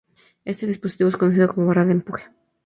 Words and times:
Este 0.45 0.65
dispositivo 0.65 1.09
es 1.09 1.15
conocido 1.15 1.47
como 1.47 1.67
"barra 1.67 1.85
de 1.85 1.91
empuje". 1.91 2.23